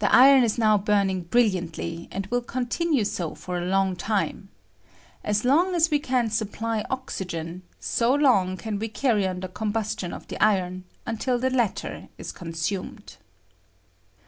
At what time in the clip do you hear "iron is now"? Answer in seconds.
0.12-0.76